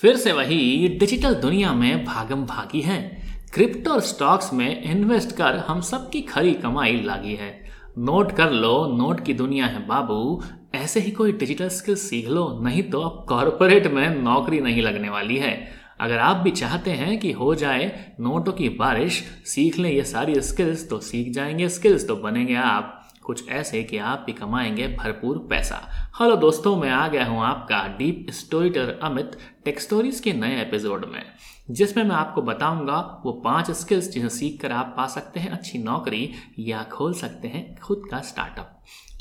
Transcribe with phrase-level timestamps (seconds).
[0.00, 3.22] फिर से वही डिजिटल दुनिया में भागम भागी है।
[3.54, 7.64] क्रिप्टो स्टॉक्स में इन्वेस्ट कर हम सबकी खरी कमाई लागी है।
[7.98, 10.42] नोट कर लो नोट की दुनिया है बाबू।
[10.74, 15.08] ऐसे ही कोई डिजिटल स्किल सीख लो, नहीं तो अब कॉरपोरेट में नौकरी नहीं लगने
[15.08, 15.68] वाली है।
[16.00, 20.40] अगर आप भी चाहते हैं कि हो जाए नोटों की बारिश, सीख लें ये सारी
[20.40, 22.99] स्किल्स तो सीख जाएँगे स्किल्स तो बनेंगे आप।
[23.30, 25.76] कुछ ऐसे कि आप भी कमाएँगे भरपूर पैसा।
[26.20, 31.04] हेलो दोस्तों, मैं आ गया हूँ आपका deep storyteller Amit tech stories के नए एपिसोड
[31.04, 31.22] में,
[31.70, 35.78] जिसमें मैं आपको बताऊँगा वो पाँच स्किल्स जिन्हें सीख कर आप पा सकते हैं अच्छी
[35.78, 38.76] नौकरी या खोल सकते हैं खुद का स्टार्टअप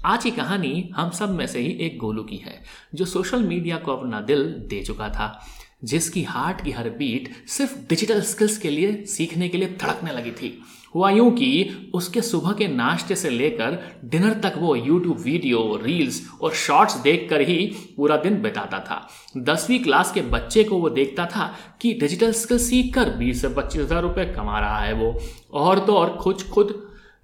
[0.06, 2.62] आज की कहानी हम सब में से ही एक गोलू की है,
[2.96, 5.46] जो सोशल मीडिया को अपना दिल दे चुका था।
[5.82, 10.32] जिसकी हार्ट की हर बीट सिर्फ़ डिजिटल स्किल्स के लिए सीखने के लिए धड़कने लगी
[10.32, 10.60] थी।
[10.96, 16.22] हुआ यूँ कि उसके सुबह के नाश्ते से लेकर डिनर तक वो यूट्यूब वीडियो रील्स
[16.42, 17.58] और शॉर्ट्स देखकर ही
[17.98, 19.08] पूरा दिन बिताता था।
[19.44, 23.50] दसवीं क्लास के बच्चे को वो देखता था कि डिजिटल स्किल सीख कर बीस से
[23.50, 25.18] पच्चीस हज़ार रुपये कमा रहा है वो।
[25.54, 26.74] और तो और खुद खुद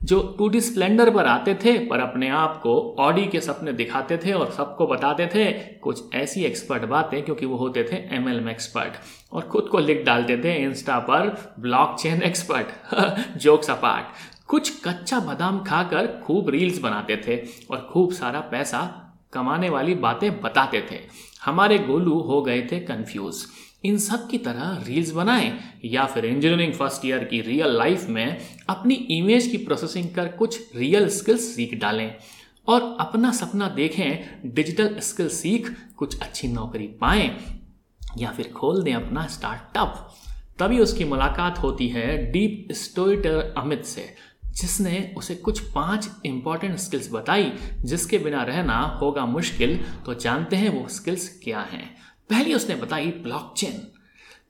[0.05, 4.17] जो टू डी स्प्लेंडर पर आते थे, पर अपने आप को ऑडी के सपने दिखाते
[4.17, 5.45] थे और सबको बताते थे,
[5.79, 8.93] कुछ ऐसी एक्सपर्ट बातें, क्योंकि वो होते थे एम एल एक्सपर्ट
[9.33, 14.05] और खुद को लिख डालते थे इंस्टा पर blockchain expert jokes apart
[14.47, 17.37] कुछ कच्चा बादाम खाकर खूब रील्स बनाते थे
[17.71, 18.81] और खूब सारा पैसा
[19.33, 20.99] कमाने वाली बातें बताते थे।
[21.45, 23.45] हमारे गोलू हो गए थे कंफ्यूज
[23.85, 25.53] इन सब की तरह रील्स बनाएँ,
[25.85, 28.37] या फिर इंजीनियरिंग फ़र्स्ट ईयर की रियल लाइफ में
[28.69, 32.15] अपनी इमेज की प्रोसेसिंग कर कुछ रियल स्किल्स सीख डालें।
[32.67, 37.29] और अपना सपना देखें डिजिटल स्किल सीख, कुछ अच्छी नौकरी पाएँ,
[38.17, 40.15] या फिर खोल दें अपना स्टार्टअप
[40.59, 44.05] तभी उसकी मुलाकात होती है डीप स्टोरीटर अमित से,
[44.51, 50.69] जिसने उसे कुछ पाँच इंपॉर्टेंट स्किल्स बताई, जिसके बिना रहना होगा मुश्किल। तो जानते हैं
[50.69, 51.95] वो स्किल्स क्या हैं।
[52.29, 53.81] पहली उसने बताई ब्लॉकचेन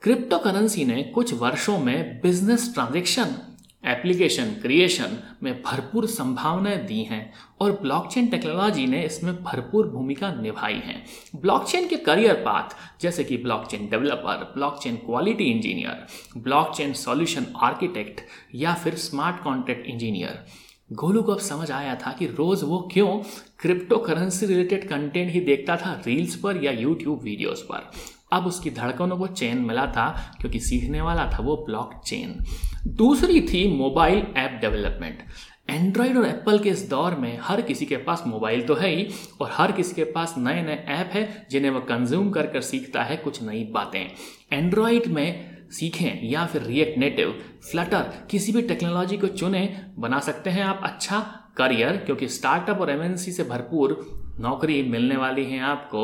[0.04, 3.36] क्रिप्टो करेंसी ने कुछ वर्षों में बिज़नेस ट्रांजेक्शन
[3.84, 10.82] एप्लीकेशन क्रिएशन में भरपूर संभावनाएँ दी हैं और ब्लॉकचेन टेक्नोलॉजी ने इसमें भरपूर भूमिका निभाई
[10.86, 10.96] है।
[11.36, 18.22] ब्लॉकचेन के करियर पाथ जैसे कि blockchain developer blockchain quality engineer blockchain solution architect
[18.56, 20.46] या फिर स्मार्ट कॉन्ट्रैक्ट इंजीनियर
[20.90, 23.08] गोलू को अब समझ आया था कि रोज वो क्यों
[23.60, 27.90] क्रिप्टो करेंसी रिलेटेड कंटेंट ही देखता था रील्स पर या यूट्यूब वीडियोस पर।
[28.34, 32.38] अब उसकी धड़कनों को चेन मिला था, क्योंकि सीखने वाला था वो ब्लॉक चेन
[32.96, 35.24] दूसरी थी मोबाइल ऐप डेवलपमेंट
[35.70, 39.08] एंड्रॉयड और एप्पल के इस दौर में हर किसी के पास मोबाइल तो है ही,
[39.42, 43.04] और हर किसी के पास नए नए ऐप है जिन्हें वह कंज्यूम कर कर सीखता
[43.04, 44.06] है कुछ नई बातें।
[44.54, 47.32] एंड्रॉयड में सीखें या फिर रिएक्ट नेटिव
[47.72, 51.20] फ्लटर किसी भी टेक्नोलॉजी को चुने, बना सकते हैं आप अच्छा
[51.58, 53.98] करियर क्योंकि स्टार्टअप और एमएनसी से भरपूर
[54.40, 56.02] नौकरी मिलने वाली है आपको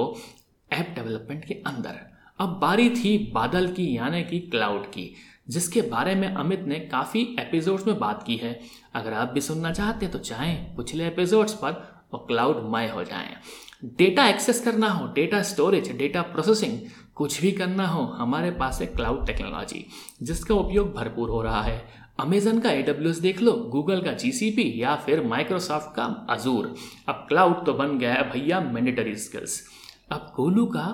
[0.72, 2.00] ऐप डेवलपमेंट के अंदर।
[2.40, 5.14] अब बारी थी बादल की, यानी कि क्लाउड की,
[5.50, 8.60] जिसके बारे में अमित ने काफ़ी एपिसोड्स में बात की है।
[8.96, 11.84] अगर आप भी सुनना चाहते हैं तो चाहें पिछले एपिसोड्स पर
[12.14, 13.36] और क्लाउड मय हो जाएँ।
[13.98, 16.78] डेटा एक्सेस करना हो डेटा स्टोरेज डेटा प्रोसेसिंग
[17.18, 19.86] कुछ भी करना हो, हमारे पास है क्लाउड टेक्नोलॉजी
[20.24, 21.82] जिसका उपयोग भरपूर हो रहा है।
[22.20, 22.84] अमेजन का ए
[23.22, 26.74] देख लो गूगल का जीसीपी या फिर माइक्रोसॉफ्ट का अजूर
[27.10, 29.62] अब क्लाउड तो बन गया है भैया मैंडेटरी स्किल्स
[30.12, 30.88] अब गोलू का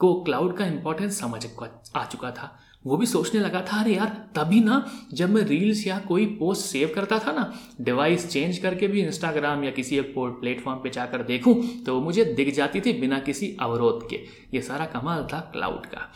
[0.00, 1.44] को क्लाउड का इंपॉर्टेंस समझ
[1.96, 2.50] आ चुका था।
[2.86, 6.66] वो भी सोचने लगा था, अरे यार, तभी ना जब मैं रील्स या कोई पोस्ट
[6.66, 11.22] सेव करता था ना डिवाइस चेंज करके भी इंस्टाग्राम या किसी एक प्लेटफॉर्म पे जाकर
[11.24, 11.54] देखूँ
[11.84, 14.20] तो मुझे दिख जाती थी बिना किसी अवरोध के।
[14.54, 16.10] ये सारा कमाल था क्लाउड का।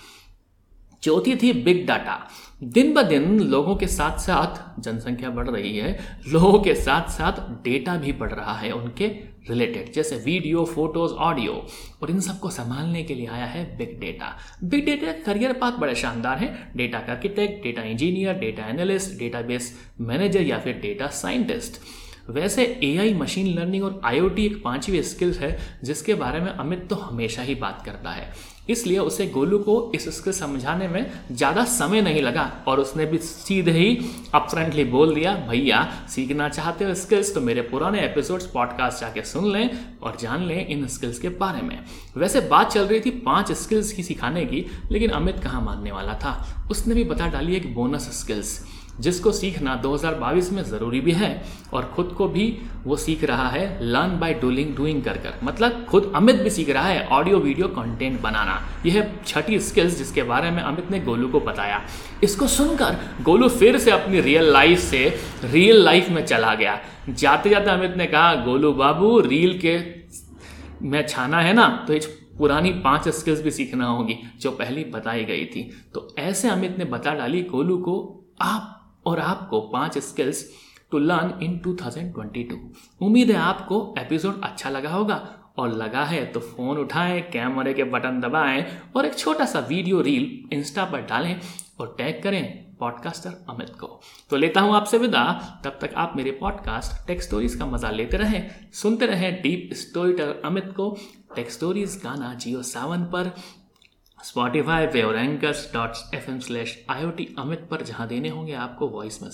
[1.03, 2.19] चौथी थी बिग डाटा।
[2.65, 7.41] दिन ब दिन लोगों के साथ साथ जनसंख्या बढ़ रही है, लोगों के साथ साथ
[7.65, 9.07] डेटा भी बढ़ रहा है उनके
[9.49, 11.53] रिलेटेड जैसे वीडियो फ़ोटोज़ ऑडियो
[12.03, 15.95] और इन सबको संभालने के लिए आया है big data big data career path बड़े
[15.95, 21.81] शानदार है। डेटा का architect data engineer data analyst database manager या फिर डेटा साइंटिस्ट
[22.29, 26.97] वैसे एआई मशीन लर्निंग और आईओटी एक पांचवी स्किल्स है, जिसके बारे में अमित तो
[26.97, 28.33] हमेशा ही बात करता है।
[28.71, 33.19] इसलिए उसे गोलू को इस स्किल समझाने में ज़्यादा समय नहीं लगा और उसने भी
[33.19, 33.99] सीधे ही
[34.35, 39.51] अपफ्रंटली बोल दिया, भैया, सीखना चाहते हो स्किल्स तो मेरे पुराने एपिसोड्स पॉडकास्ट जाके सुन
[39.53, 39.71] लें
[40.03, 41.79] और जान लें इन स्किल्स के बारे में।
[42.17, 46.15] वैसे बात चल रही थी पाँच स्किल्स की सिखाने की, लेकिन अमित कहाँ मानने वाला
[46.15, 46.67] था?
[46.71, 48.59] उसने भी बता डाली एक बोनस स्किल्स
[49.01, 51.31] जिसको सीखना 2022 में ज़रूरी भी है
[51.73, 52.47] और खुद को भी
[52.85, 56.71] वो सीख रहा है लर्न बाय डूलिंग डूइंग कर कर। मतलब खुद अमित भी सीख
[56.71, 61.01] रहा है ऑडियो वीडियो कंटेंट बनाना। यह है छठी स्किल्स जिसके बारे में अमित ने
[61.01, 61.81] गोलू को बताया।
[62.25, 65.07] इसको सुनकर गोलू फिर से अपनी रियल लाइफ से
[65.45, 66.79] रियल लाइफ में चला गया।
[67.11, 69.79] जाते जाते अमित ने कहा, गोलू बाबू रील के
[70.83, 72.07] में छाना है ना तो इस
[72.39, 75.63] पुरानी पाँच स्किल्स भी सीखना होगी, जो पहले बताई गई थी।
[75.95, 77.97] तो ऐसे अमित ने बता डाली गोलू को,
[78.43, 78.80] आप
[79.11, 80.45] और आपको पाँच स्किल्स
[80.91, 82.57] टू लर्न इन 2022
[83.01, 85.27] उम्मीद है आपको एपिसोड अच्छा लगा होगा।
[85.59, 88.65] और लगा है तो फ़ोन उठाएँ कैमरे के बटन दबाएँ
[88.97, 91.41] और एक छोटा सा वीडियो रील इंस्टा पर डालें
[91.81, 92.43] और टैग करें
[92.81, 93.87] पॉडकास्टर अमित को।
[94.31, 95.25] तो लेता हूँ आपसे विदा।
[95.65, 100.41] तब तक आप मेरे पॉडकास्ट टेक स्टोरीज का मज़ा लेते रहें, सुनते रहें डीप स्टोरीटर
[100.45, 100.97] अमित को।
[101.37, 103.33] टेक स्टोरीज गाना जियो सावन पर।
[104.25, 108.29] स्पॉटिफाई पे और anchors dot F M slash I O T Amit पर जहाँ देने
[108.29, 109.29] होंगे आपको वॉइस में